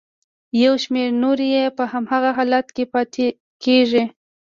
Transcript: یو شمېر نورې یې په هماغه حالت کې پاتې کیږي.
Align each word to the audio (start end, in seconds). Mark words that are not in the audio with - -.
یو 0.63 0.73
شمېر 0.83 1.07
نورې 1.23 1.47
یې 1.55 1.63
په 1.77 1.83
هماغه 1.93 2.31
حالت 2.37 2.67
کې 2.75 2.83
پاتې 2.93 3.25
کیږي. 3.63 4.03